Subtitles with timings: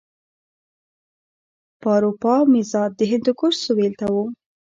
[1.81, 4.15] پاروپامیزاد د هندوکش سویل ته و